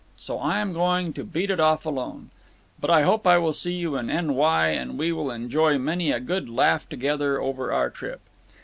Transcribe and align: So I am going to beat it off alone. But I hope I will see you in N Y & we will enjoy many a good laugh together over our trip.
So 0.15 0.39
I 0.39 0.57
am 0.61 0.73
going 0.73 1.13
to 1.13 1.23
beat 1.23 1.51
it 1.51 1.59
off 1.59 1.85
alone. 1.85 2.31
But 2.79 2.89
I 2.89 3.03
hope 3.03 3.27
I 3.27 3.37
will 3.37 3.53
see 3.53 3.73
you 3.75 3.97
in 3.97 4.09
N 4.09 4.33
Y 4.33 4.83
& 4.87 4.97
we 4.97 5.11
will 5.11 5.29
enjoy 5.29 5.77
many 5.77 6.11
a 6.11 6.19
good 6.19 6.49
laugh 6.49 6.89
together 6.89 7.39
over 7.39 7.71
our 7.71 7.91
trip. 7.91 8.21